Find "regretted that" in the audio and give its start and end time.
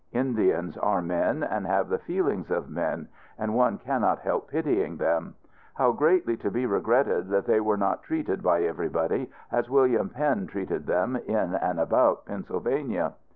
6.65-7.45